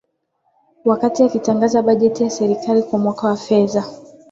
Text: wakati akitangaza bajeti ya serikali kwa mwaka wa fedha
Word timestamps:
wakati 0.85 1.23
akitangaza 1.23 1.81
bajeti 1.81 2.23
ya 2.23 2.29
serikali 2.29 2.83
kwa 2.83 2.99
mwaka 2.99 3.27
wa 3.27 3.35
fedha 3.37 3.83